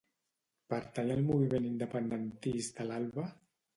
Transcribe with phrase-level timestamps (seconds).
[0.73, 3.29] Pertany al moviment independentista l'Alba?